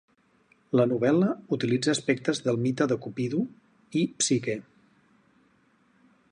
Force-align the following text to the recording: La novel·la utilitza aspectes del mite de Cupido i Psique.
La 0.79 0.85
novel·la 0.93 1.27
utilitza 1.57 1.93
aspectes 1.97 2.41
del 2.47 2.57
mite 2.65 2.89
de 2.93 2.99
Cupido 3.05 3.45
i 4.01 4.05
Psique. 4.23 4.59